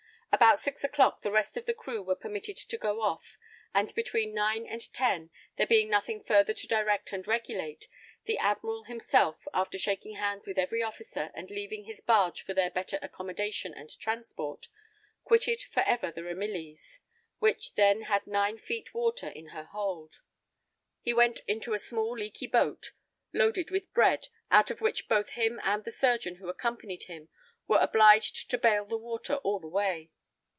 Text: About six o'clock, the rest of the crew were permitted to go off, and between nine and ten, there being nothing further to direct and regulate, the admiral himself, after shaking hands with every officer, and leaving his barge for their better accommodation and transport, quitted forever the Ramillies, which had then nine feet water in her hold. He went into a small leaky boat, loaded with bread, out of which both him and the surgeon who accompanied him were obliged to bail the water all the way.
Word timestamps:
About 0.33 0.59
six 0.59 0.83
o'clock, 0.83 1.21
the 1.21 1.31
rest 1.31 1.55
of 1.55 1.65
the 1.65 1.73
crew 1.73 2.01
were 2.01 2.15
permitted 2.15 2.57
to 2.57 2.77
go 2.77 3.01
off, 3.01 3.37
and 3.75 3.93
between 3.93 4.33
nine 4.33 4.65
and 4.65 4.81
ten, 4.93 5.29
there 5.57 5.67
being 5.67 5.89
nothing 5.89 6.23
further 6.23 6.53
to 6.53 6.67
direct 6.67 7.11
and 7.11 7.27
regulate, 7.27 7.87
the 8.25 8.37
admiral 8.39 8.85
himself, 8.85 9.45
after 9.53 9.77
shaking 9.77 10.15
hands 10.15 10.47
with 10.47 10.57
every 10.57 10.81
officer, 10.81 11.31
and 11.35 11.51
leaving 11.51 11.83
his 11.83 12.01
barge 12.01 12.41
for 12.41 12.53
their 12.53 12.71
better 12.71 12.97
accommodation 13.03 13.71
and 13.73 13.91
transport, 13.99 14.67
quitted 15.25 15.61
forever 15.63 16.09
the 16.11 16.21
Ramillies, 16.23 17.01
which 17.37 17.73
had 17.75 17.75
then 17.99 18.07
nine 18.25 18.57
feet 18.57 18.95
water 18.95 19.27
in 19.27 19.47
her 19.49 19.65
hold. 19.65 20.21
He 21.01 21.13
went 21.13 21.41
into 21.45 21.73
a 21.73 21.77
small 21.79 22.17
leaky 22.17 22.47
boat, 22.47 22.93
loaded 23.33 23.69
with 23.69 23.93
bread, 23.93 24.29
out 24.49 24.71
of 24.71 24.81
which 24.81 25.09
both 25.09 25.31
him 25.31 25.59
and 25.61 25.83
the 25.83 25.91
surgeon 25.91 26.37
who 26.37 26.49
accompanied 26.49 27.03
him 27.03 27.29
were 27.67 27.79
obliged 27.79 28.49
to 28.49 28.57
bail 28.57 28.85
the 28.85 28.97
water 28.97 29.35
all 29.35 29.59
the 29.59 29.67
way. 29.67 30.09